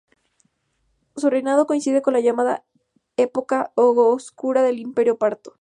[1.15, 2.65] Su reinado coincide con la llamada
[3.17, 5.49] "Época oscura" del Imperio parto.